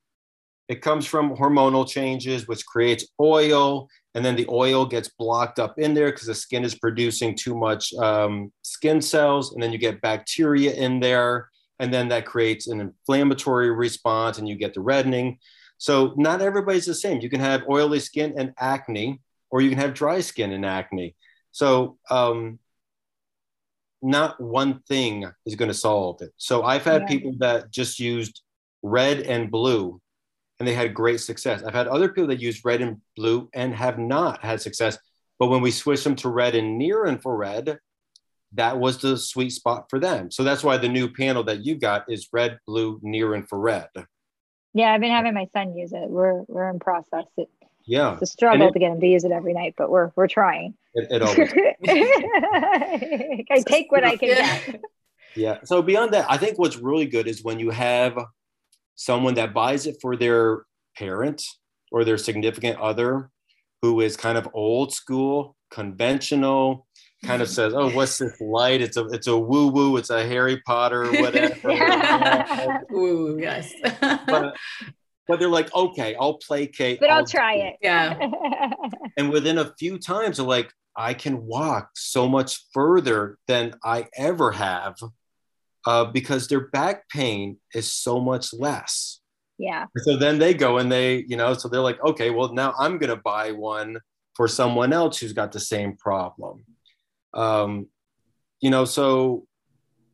[0.69, 5.77] it comes from hormonal changes, which creates oil, and then the oil gets blocked up
[5.77, 9.77] in there because the skin is producing too much um, skin cells, and then you
[9.77, 14.81] get bacteria in there, and then that creates an inflammatory response and you get the
[14.81, 15.37] reddening.
[15.77, 17.19] So not everybody's the same.
[17.19, 19.19] You can have oily skin and acne,
[19.53, 21.15] or you can have dry skin and acne.
[21.51, 22.57] So um,
[24.01, 26.31] not one thing is going to solve it.
[26.37, 27.07] So I've had yeah.
[27.07, 28.41] people that just used
[28.81, 30.01] red and blue
[30.57, 31.61] and they had great success.
[31.61, 34.97] I've had other people that use red and blue and have not had success.
[35.37, 37.77] But when we switched them to red and near infrared,
[38.53, 40.31] that was the sweet spot for them.
[40.31, 43.89] So that's why the new panel that you got is red, blue, near infrared.
[44.73, 46.09] Yeah, I've been having my son use it.
[46.09, 47.25] We're we're in process.
[47.85, 49.89] It, yeah, it's a struggle it, to get him to use it every night, but
[49.89, 50.75] we're we're trying.
[50.93, 51.53] It, it always.
[53.49, 54.81] I take what I can get.
[55.35, 55.59] Yeah.
[55.63, 58.17] So beyond that, I think what's really good is when you have
[58.95, 60.63] someone that buys it for their
[60.95, 61.43] parent
[61.91, 63.29] or their significant other
[63.81, 66.87] who is kind of old school, conventional,
[67.23, 68.81] kind of says, "Oh, what's this light?
[68.81, 69.97] It's a it's a woo woo.
[69.97, 73.73] It's a Harry Potter, whatever." woo, yes.
[73.99, 74.55] but,
[75.27, 78.17] but they're like, "Okay, I'll placate, but I'll, I'll try it." Yeah.
[79.17, 84.07] and within a few times, they're like, "I can walk so much further than I
[84.15, 84.95] ever have."
[85.85, 89.19] Uh, because their back pain is so much less.
[89.57, 89.85] Yeah.
[89.97, 92.97] So then they go and they, you know, so they're like, okay, well, now I'm
[92.97, 93.99] going to buy one
[94.35, 96.65] for someone else who's got the same problem.
[97.33, 97.87] Um,
[98.61, 99.45] you know, so,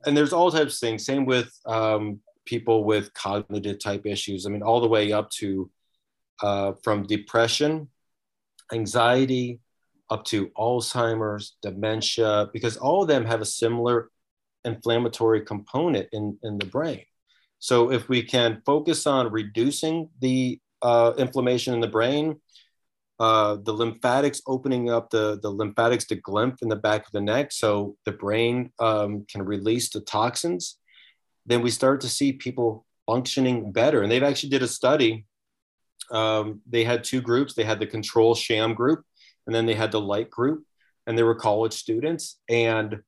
[0.05, 1.05] and there's all types of things.
[1.05, 4.45] Same with um, people with cognitive type issues.
[4.45, 5.69] I mean, all the way up to
[6.41, 7.89] uh, from depression,
[8.73, 9.59] anxiety,
[10.09, 14.09] up to Alzheimer's, dementia, because all of them have a similar
[14.65, 17.03] inflammatory component in, in the brain.
[17.59, 22.39] So if we can focus on reducing the uh, inflammation in the brain,
[23.19, 27.21] uh, the lymphatics opening up the, the lymphatics to glymph in the back of the
[27.21, 30.77] neck so the brain um, can release the toxins,
[31.49, 34.01] then we start to see people functioning better.
[34.01, 35.25] And they've actually did a study.
[36.11, 37.53] Um, they had two groups.
[37.53, 39.03] They had the control sham group,
[39.45, 40.63] and then they had the light group,
[41.05, 42.39] and they were college students.
[42.47, 42.99] And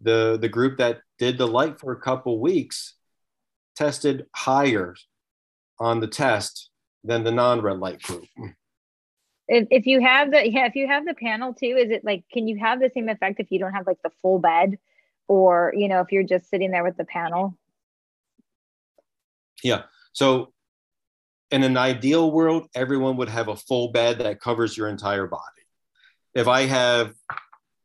[0.00, 2.94] the, the group that did the light for a couple weeks
[3.76, 4.94] tested higher
[5.78, 6.70] on the test
[7.02, 8.26] than the non-red light group
[9.50, 12.24] if, if you have the yeah if you have the panel too is it like
[12.32, 14.78] can you have the same effect if you don't have like the full bed
[15.28, 17.58] or you know if you're just sitting there with the panel
[19.62, 20.52] yeah so
[21.50, 25.42] in an ideal world everyone would have a full bed that covers your entire body
[26.34, 27.14] if i have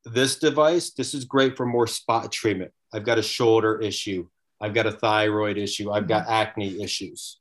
[0.05, 4.27] this device this is great for more spot treatment i've got a shoulder issue
[4.61, 6.33] i've got a thyroid issue i've got mm-hmm.
[6.33, 7.39] acne issues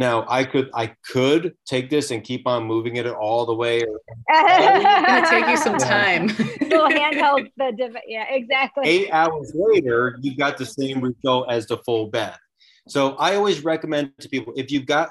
[0.00, 3.82] now I could I could take this and keep on moving it all the way.
[3.82, 6.28] it's gonna take you some time.
[6.28, 8.86] Little handheld the dev- yeah exactly.
[8.86, 12.34] Eight hours later, you got the same result as the full bed.
[12.88, 15.10] So I always recommend to people if you've got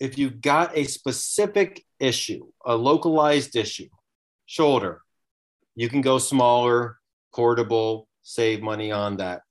[0.00, 3.88] if you've got a specific issue, a localized issue,
[4.46, 5.02] shoulder,
[5.76, 6.98] you can go smaller,
[7.32, 9.42] portable, save money on that.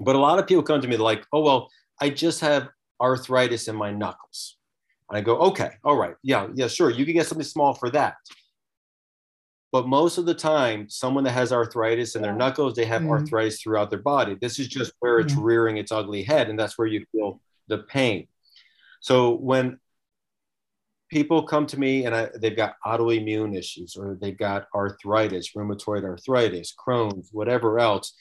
[0.00, 1.68] But a lot of people come to me like, oh well,
[2.00, 2.68] I just have
[3.00, 4.56] arthritis in my knuckles.
[5.10, 7.90] And I go, okay, all right, yeah, yeah, sure, you can get something small for
[7.90, 8.14] that.
[9.74, 13.10] But most of the time, someone that has arthritis in their knuckles, they have mm-hmm.
[13.10, 14.36] arthritis throughout their body.
[14.40, 17.78] This is just where it's rearing its ugly head, and that's where you feel the
[17.78, 18.28] pain.
[19.00, 19.80] So when
[21.10, 26.04] people come to me and I, they've got autoimmune issues or they've got arthritis, rheumatoid
[26.04, 28.14] arthritis, Crohn's, whatever else,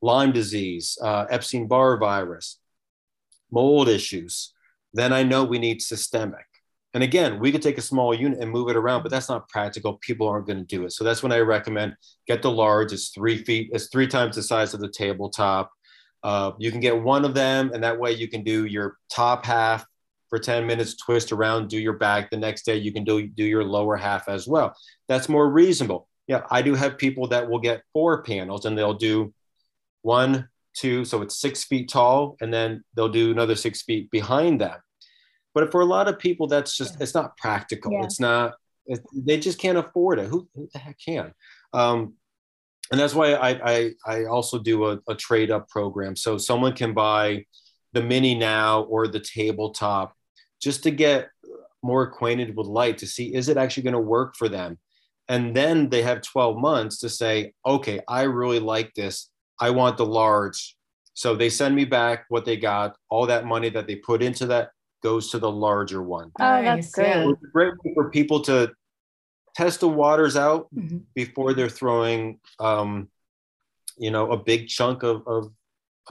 [0.00, 2.60] Lyme disease, uh, Epstein Barr virus,
[3.50, 4.54] mold issues,
[4.94, 6.47] then I know we need systemic.
[6.94, 9.48] And again, we could take a small unit and move it around, but that's not
[9.48, 9.98] practical.
[9.98, 10.92] People aren't going to do it.
[10.92, 11.94] So that's when I recommend
[12.26, 12.92] get the large.
[12.92, 15.70] It's three feet, it's three times the size of the tabletop.
[16.22, 19.44] Uh, you can get one of them, and that way you can do your top
[19.44, 19.86] half
[20.28, 22.30] for 10 minutes, twist around, do your back.
[22.30, 24.74] The next day you can do, do your lower half as well.
[25.08, 26.08] That's more reasonable.
[26.26, 29.32] Yeah, I do have people that will get four panels and they'll do
[30.02, 34.60] one, two, so it's six feet tall, and then they'll do another six feet behind
[34.60, 34.80] that.
[35.58, 37.92] But for a lot of people, that's just it's not practical.
[37.92, 38.04] Yeah.
[38.04, 38.54] It's not.
[38.86, 40.28] It, they just can't afford it.
[40.28, 41.32] Who, who the heck can?
[41.72, 42.14] Um,
[42.90, 46.16] and that's why I I, I also do a, a trade up program.
[46.16, 47.44] So someone can buy
[47.92, 50.14] the mini now or the tabletop
[50.60, 51.28] just to get
[51.82, 54.76] more acquainted with light to see is it actually going to work for them
[55.28, 59.96] and then they have 12 months to say okay i really like this I want
[59.96, 60.76] the large.
[61.14, 62.96] So they send me back what they got.
[63.08, 64.70] All that money that they put into that
[65.02, 66.32] goes to the larger one.
[66.40, 67.12] Oh, that's great.
[67.12, 68.72] So it's great for people to
[69.54, 70.98] test the waters out mm-hmm.
[71.14, 73.08] before they're throwing, um,
[73.96, 75.52] you know, a big chunk of, of,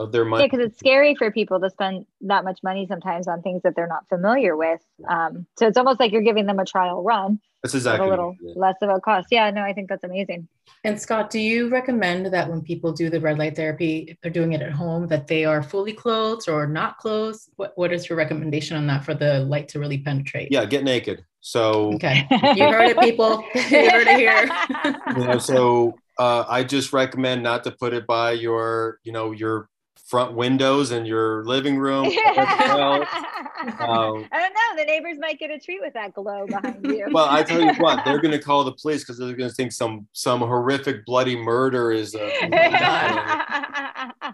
[0.00, 0.44] of their money.
[0.44, 3.74] Yeah, because it's scary for people to spend that much money sometimes on things that
[3.76, 4.80] they're not familiar with.
[5.08, 7.40] Um, so it's almost like you're giving them a trial run.
[7.62, 9.28] That's exactly a little less of a cost.
[9.30, 10.46] Yeah, no, I think that's amazing.
[10.84, 14.30] And Scott, do you recommend that when people do the red light therapy, if they're
[14.30, 17.40] doing it at home, that they are fully clothed or not clothed?
[17.56, 20.52] What What is your recommendation on that for the light to really penetrate?
[20.52, 21.24] Yeah, get naked.
[21.40, 23.44] So okay, you heard it, people.
[23.54, 24.48] you heard it here.
[25.16, 29.32] you know, so uh, I just recommend not to put it by your, you know,
[29.32, 29.68] your
[30.08, 32.06] front windows in your living room.
[32.06, 32.14] um,
[33.60, 34.76] I don't know.
[34.76, 37.08] The neighbors might get a treat with that glow behind you.
[37.12, 39.54] well, I tell you what, they're going to call the police because they're going to
[39.54, 42.14] think some some horrific bloody murder is.
[42.14, 42.30] Uh,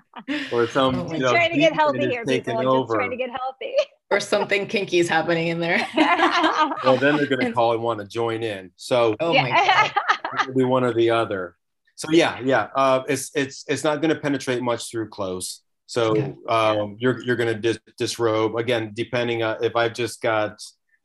[0.52, 2.56] or some oh you know, trying to get healthy here, people.
[2.66, 2.94] Over.
[2.94, 3.74] Just trying to get healthy.
[4.10, 5.84] or something kinky is happening in there.
[6.84, 8.70] well, then they're going to call and want to join in.
[8.76, 11.56] So, oh my god, be one or the other.
[11.96, 15.63] So yeah, yeah, uh, it's it's it's not going to penetrate much through clothes.
[15.86, 20.58] So um, you're you're going to dis- disrobe again, depending on if I've just got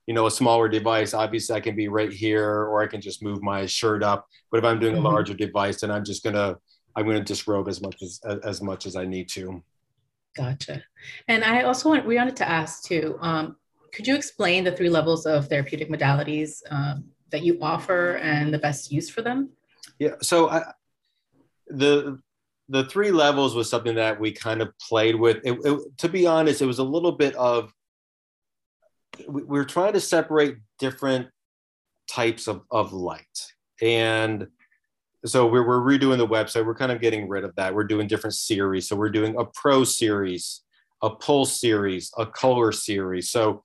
[0.07, 1.13] you know a smaller device.
[1.13, 4.25] Obviously, I can be right here, or I can just move my shirt up.
[4.51, 5.05] But if I'm doing mm-hmm.
[5.05, 6.55] a larger device, then I'm just gonna
[6.95, 9.63] I'm gonna disrobe as much as as much as I need to.
[10.35, 10.83] Gotcha.
[11.27, 13.17] And I also want we wanted to ask too.
[13.21, 13.57] Um,
[13.93, 18.59] could you explain the three levels of therapeutic modalities um, that you offer and the
[18.59, 19.49] best use for them?
[19.99, 20.15] Yeah.
[20.21, 20.71] So I,
[21.67, 22.19] the
[22.69, 25.37] the three levels was something that we kind of played with.
[25.43, 27.73] It, it, to be honest, it was a little bit of
[29.27, 31.27] we, we were trying to separate different
[32.09, 33.25] types of, of light.
[33.81, 34.47] And
[35.25, 36.65] so we're, we're redoing the website.
[36.65, 37.73] We're kind of getting rid of that.
[37.73, 38.87] We're doing different series.
[38.87, 40.61] So we're doing a pro series,
[41.01, 43.29] a pulse series, a color series.
[43.29, 43.63] So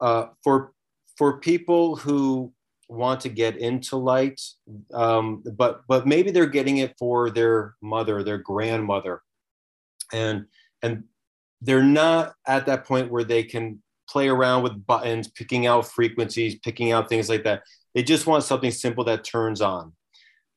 [0.00, 0.72] uh, for
[1.16, 2.52] for people who
[2.88, 4.40] want to get into light,
[4.92, 9.22] um, but but maybe they're getting it for their mother, their grandmother,
[10.12, 10.46] and
[10.82, 11.04] and
[11.60, 16.58] they're not at that point where they can play around with buttons, picking out frequencies,
[16.60, 17.62] picking out things like that.
[17.94, 19.92] They just want something simple that turns on.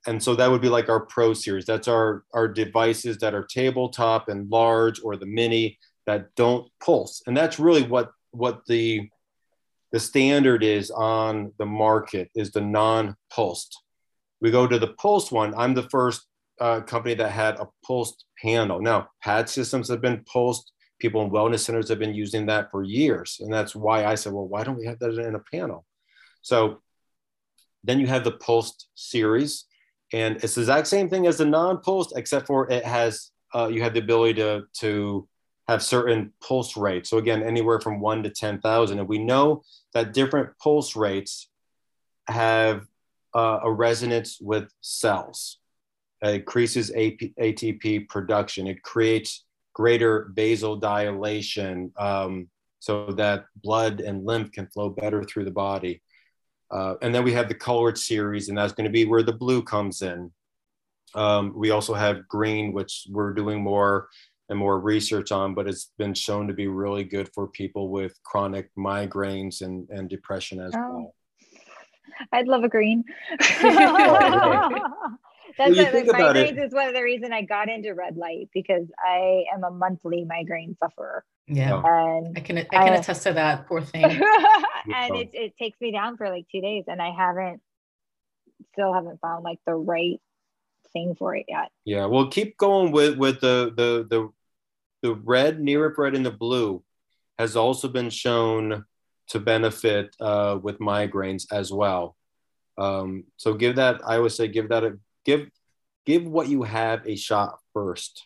[0.08, 1.66] And so that would be like our Pro series.
[1.66, 7.22] That's our our devices that are tabletop and large or the mini that don't pulse.
[7.28, 9.10] And that's really what what the
[9.92, 13.78] the standard is on the market is the non-pulsed.
[14.40, 15.54] We go to the pulsed one.
[15.56, 16.28] I'm the first
[16.60, 18.82] uh, company that had a pulsed panel.
[18.82, 20.72] Now, pad systems have been pulsed.
[21.00, 23.38] People in wellness centers have been using that for years.
[23.40, 25.86] And that's why I said, well, why don't we have that in a panel?
[26.42, 26.82] So
[27.84, 29.66] then you have the pulsed series.
[30.14, 33.82] And it's the exact same thing as the non-pulsed, except for it has, uh, you
[33.82, 35.28] have the ability to, to
[35.72, 37.10] have certain pulse rates.
[37.10, 39.00] So again, anywhere from one to 10,000.
[39.00, 41.50] And we know that different pulse rates
[42.28, 42.86] have
[43.34, 45.60] uh, a resonance with cells.
[46.22, 48.68] It increases AP, ATP production.
[48.68, 55.52] It creates greater vasodilation um, so that blood and lymph can flow better through the
[55.52, 56.02] body.
[56.70, 59.34] Uh, and then we have the colored series, and that's going to be where the
[59.34, 60.32] blue comes in.
[61.16, 64.10] Um, we also have green, which we're doing more
[64.52, 68.22] and more research on, but it's been shown to be really good for people with
[68.24, 70.80] chronic migraines and, and depression as oh.
[70.80, 71.16] well.
[72.34, 73.06] I'd love a green.
[73.40, 73.94] That's well,
[75.58, 76.60] like, migraines it.
[76.60, 80.26] is one of the reason I got into red light because I am a monthly
[80.26, 81.24] migraine sufferer.
[81.48, 81.84] Yeah, oh.
[81.86, 83.68] and I can I can I, attest to that.
[83.68, 84.04] Poor thing.
[84.04, 87.62] and it it takes me down for like two days, and I haven't
[88.74, 90.20] still haven't found like the right
[90.94, 91.70] thing for it yet.
[91.86, 94.30] Yeah, well, keep going with with the the the
[95.02, 96.84] the red, near red, and the blue
[97.38, 98.86] has also been shown
[99.30, 102.16] to benefit uh, with migraines as well.
[102.78, 105.50] Um, so give that, I would say, give that a give
[106.06, 108.26] give what you have a shot first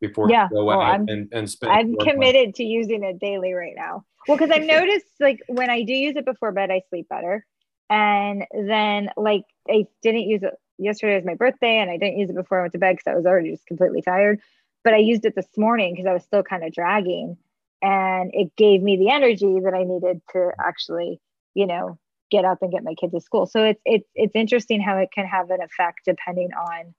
[0.00, 1.72] before yeah, you go well, out and, and spend.
[1.72, 2.52] I'm committed money.
[2.52, 4.04] to using it daily right now.
[4.28, 7.44] Well, because I've noticed like when I do use it before bed, I sleep better.
[7.88, 12.30] And then like I didn't use it yesterday was my birthday and I didn't use
[12.30, 14.40] it before I went to bed because I was already just completely tired
[14.86, 17.36] but I used it this morning because I was still kind of dragging
[17.82, 21.20] and it gave me the energy that I needed to actually,
[21.54, 21.98] you know,
[22.30, 23.46] get up and get my kids to school.
[23.46, 26.94] So it's it's it's interesting how it can have an effect depending on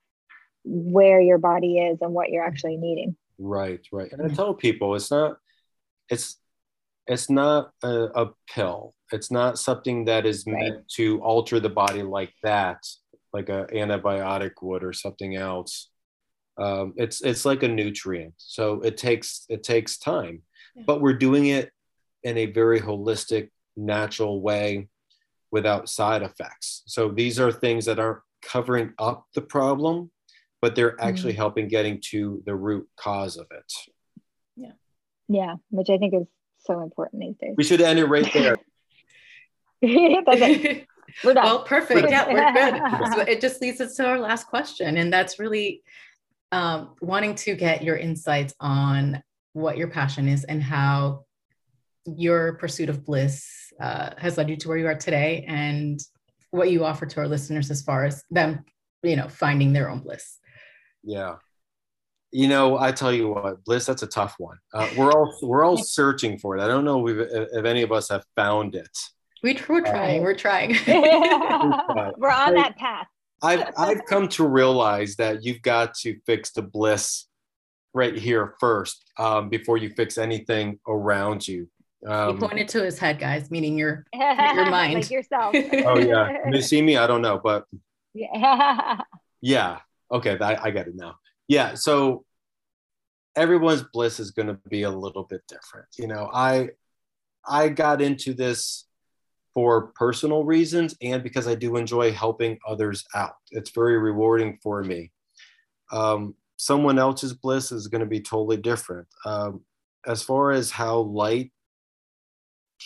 [0.65, 2.51] where your body is and what you're mm-hmm.
[2.51, 3.15] actually needing.
[3.39, 4.11] Right, right.
[4.11, 4.35] And I mm-hmm.
[4.35, 5.38] tell people it's not
[6.09, 6.35] it's
[7.07, 8.95] it's not a, a pill.
[9.13, 10.88] It's not something that is meant right.
[10.97, 12.85] to alter the body like that,
[13.31, 15.88] like an antibiotic would or something else
[16.57, 20.41] um, it's it's like a nutrient so it takes it takes time
[20.75, 20.83] yeah.
[20.85, 21.71] but we're doing it
[22.23, 24.87] in a very holistic natural way
[25.51, 30.11] without side effects so these are things that aren't covering up the problem
[30.61, 31.37] but they're actually Mm.
[31.37, 33.71] helping getting to the root cause of it.
[34.55, 34.71] Yeah,
[35.27, 36.27] yeah which I think is
[36.65, 37.53] so important these days.
[37.55, 38.57] We should end it right there.
[41.23, 41.45] We're done.
[41.45, 42.09] Well, perfect.
[42.09, 43.13] Yeah, we're good.
[43.15, 44.97] So it just leads us to our last question.
[44.97, 45.83] And that's really
[46.51, 49.21] um, wanting to get your insights on
[49.53, 51.25] what your passion is and how
[52.05, 53.45] your pursuit of bliss
[53.81, 55.99] uh, has led you to where you are today and
[56.51, 58.63] what you offer to our listeners as far as them,
[59.03, 60.37] you know, finding their own bliss.
[61.03, 61.35] Yeah.
[62.31, 64.57] You know, I tell you what, bliss, that's a tough one.
[64.73, 66.61] Uh, we're all we're all searching for it.
[66.61, 67.17] I don't know if,
[67.51, 68.95] if any of us have found it.
[69.43, 70.23] We, we're trying.
[70.23, 70.71] We're trying.
[70.87, 73.07] We're on that path.
[73.41, 77.25] I've I've come to realize that you've got to fix the bliss
[77.93, 81.67] right here first um, before you fix anything around you.
[82.01, 84.95] he Um, pointed to his head, guys, meaning your your mind.
[84.95, 85.53] like yourself.
[85.55, 86.97] oh yeah, Can you see me?
[86.97, 87.65] I don't know, but
[88.13, 88.99] yeah.
[89.41, 89.79] yeah,
[90.11, 91.15] okay, I, I get it now.
[91.47, 92.25] Yeah, so
[93.35, 95.88] everyone's bliss is going to be a little bit different.
[95.97, 96.69] You know, I
[97.47, 98.86] I got into this
[99.57, 103.33] for personal reasons and because I do enjoy helping others out.
[103.49, 105.11] It's very rewarding for me.
[105.91, 109.07] Um, someone else's bliss is going to be totally different.
[109.25, 109.61] Um,
[110.05, 111.51] as far as how light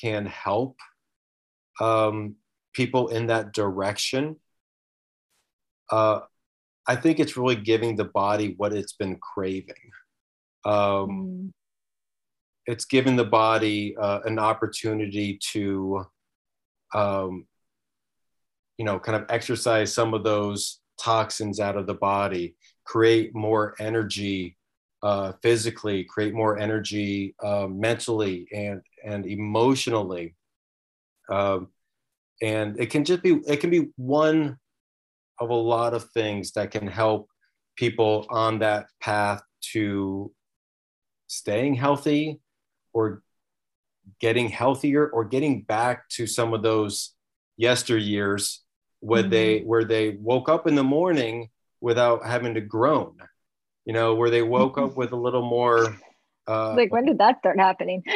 [0.01, 0.77] can help
[1.81, 2.35] um,
[2.71, 4.37] people in that direction,
[5.91, 6.21] uh,
[6.87, 9.91] I think it's really giving the body what it's been craving.
[10.63, 11.51] Um, Mm.
[12.65, 16.05] it's given the body uh, an opportunity to
[16.93, 17.45] um,
[18.77, 23.75] you know kind of exercise some of those toxins out of the body create more
[23.79, 24.57] energy
[25.03, 30.35] uh, physically create more energy uh, mentally and and emotionally.
[31.29, 31.69] Um,
[32.41, 34.57] and it can just be it can be one
[35.39, 37.29] of a lot of things that can help
[37.77, 39.41] people on that path
[39.73, 40.31] to
[41.27, 42.39] staying healthy
[42.93, 43.23] or
[44.19, 47.13] getting healthier or getting back to some of those
[47.59, 48.59] yesteryears
[48.99, 51.49] where they where they woke up in the morning
[51.79, 53.15] without having to groan
[53.85, 55.95] you know where they woke up with a little more
[56.47, 58.03] uh, like when did that start happening?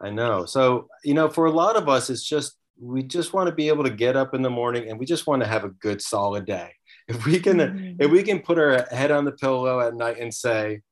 [0.00, 0.44] I know.
[0.44, 3.68] So, you know, for a lot of us, it's just, we just want to be
[3.68, 6.02] able to get up in the morning and we just want to have a good,
[6.02, 6.72] solid day.
[7.08, 7.96] If we can, Mhm.
[8.00, 10.82] if we can put our head on the pillow at night and say,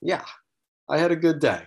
[0.00, 0.24] yeah,
[0.88, 1.62] I had a good day.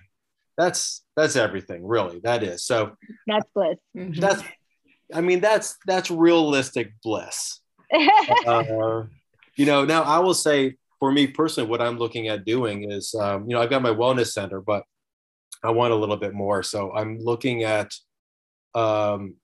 [0.59, 2.19] That's, that's everything really.
[2.19, 2.65] That is.
[2.65, 2.91] So
[3.25, 3.77] That's bliss.
[3.95, 4.19] Mhm.
[4.19, 4.43] that's,
[5.13, 7.61] I mean, that's, that's realistic bliss.
[8.45, 9.03] Uh,
[9.55, 13.15] you know, now I will say for me personally, what I'm looking at doing is,
[13.15, 14.83] um, you know, I've got my wellness center, but
[15.63, 16.61] I want a little bit more.
[16.61, 17.93] So I'm looking at
[18.75, 19.35] um,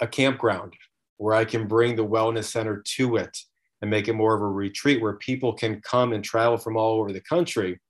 [0.00, 0.74] a campground
[1.18, 3.36] where I can bring the wellness center to it
[3.80, 7.00] and make it more of a retreat where people can come and travel from all
[7.00, 7.80] over the country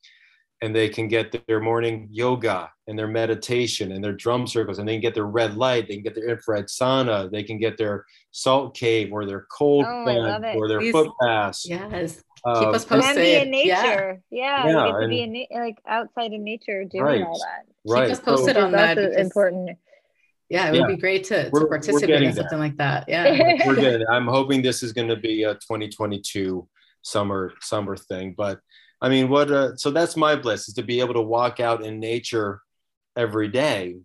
[0.62, 4.88] and they can get their morning yoga and their meditation and their drum circles and
[4.88, 7.76] they can get their red light they can get their infrared sauna they can get
[7.76, 10.92] their salt cave or their cold Oh, I bed or their Please.
[10.92, 12.22] foot baths Yes.
[12.44, 13.16] Uh, Keep us and posted.
[13.16, 13.82] be in Yeah.
[13.82, 14.22] nature.
[14.30, 17.22] Yeah, Yeah, you get to be in na- like outside in nature doing Right.
[17.22, 17.66] all that.
[17.92, 19.78] right us posted so on that That's because- important.
[20.48, 20.80] Yeah, it Yeah.
[20.80, 23.04] would be great to, to We're- we're participate in something like that.
[23.08, 23.22] Yeah.
[23.66, 26.68] we're good i'm hoping this is going to be a 2022
[27.02, 28.58] summer summer thing but
[29.02, 31.84] i mean what uh, so that's my bliss is to be able to walk out
[31.84, 32.60] in nature
[33.16, 33.96] every day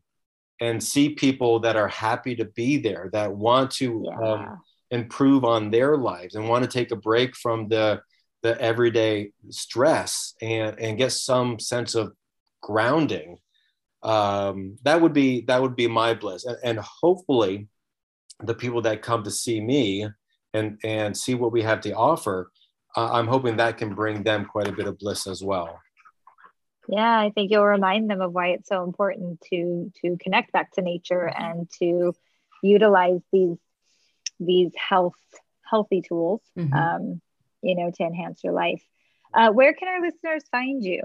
[0.60, 4.20] and see people that are happy to be there that want to Yeah.
[4.28, 8.02] um, improve on their lives and want to take a break from the
[8.42, 12.14] the everyday stress and and get some sense of
[12.62, 13.38] grounding
[14.04, 17.68] um that would be that would be my bliss and, and hopefully
[18.44, 20.08] the people that come to see me
[20.54, 22.52] and and see what we have to offer
[22.98, 25.70] uh, i'm hoping that can bring them quite a bit of bliss as well
[26.90, 29.60] Yeah, I think you'll remind them of why it's so important to
[30.02, 32.14] to connect back to nature and to
[32.64, 33.60] utilize these
[34.40, 35.20] these health
[35.72, 36.74] healthy tools, Mhm.
[36.84, 37.04] um,
[37.68, 38.84] you know, to enhance your life.
[39.38, 41.02] Uh, where can our listeners find you?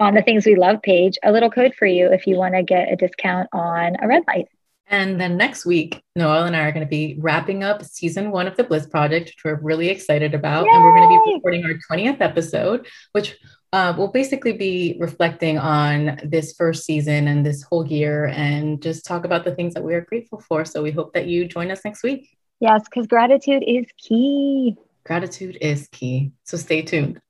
[0.00, 2.64] on the things we love page a little code for you if you want to
[2.64, 4.48] get a discount on a red light.
[4.88, 8.46] And then next week, Noel and I are going to be wrapping up season one
[8.46, 10.66] of the Bliss Project, which we're really excited about.
[10.66, 10.72] Yay!
[10.72, 13.36] And we're going to be recording our 20th episode, which
[13.72, 19.06] uh, will basically be reflecting on this first season and this whole year and just
[19.06, 20.64] talk about the things that we are grateful for.
[20.64, 22.28] So we hope that you join us next week.
[22.60, 24.76] Yes, because gratitude is key.
[25.04, 26.32] Gratitude is key.
[26.44, 27.20] So stay tuned.